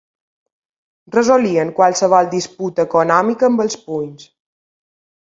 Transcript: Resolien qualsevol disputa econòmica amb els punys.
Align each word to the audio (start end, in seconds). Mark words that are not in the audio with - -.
Resolien 1.17 1.75
qualsevol 1.81 2.33
disputa 2.33 2.89
econòmica 2.91 3.49
amb 3.53 3.65
els 3.69 3.81
punys. 3.87 4.29